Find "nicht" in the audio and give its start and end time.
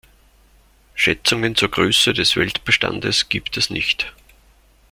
3.69-4.11